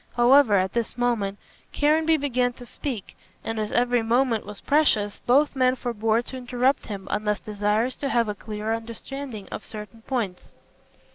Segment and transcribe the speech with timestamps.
[0.15, 1.37] However, at this moment
[1.71, 6.87] Caranby began to speak, and as every moment was precious, both men forbore to interrupt
[6.87, 10.53] him unless desirous to have a clearer understanding on certain points.